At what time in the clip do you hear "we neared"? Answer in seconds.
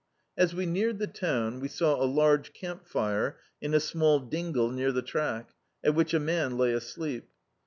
0.55-0.97